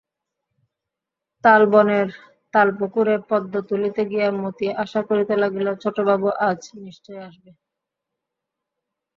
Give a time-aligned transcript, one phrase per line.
[1.43, 2.07] তালবনের
[2.53, 7.51] তালপুকুরে পদ্ম তুলিতে গিয়া মতি আশা করিতে লাগিল, ছোটবাবু আজ নিশ্চয় আসবে।